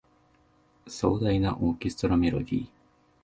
[0.87, 2.65] 壮大なオーケストラメロディ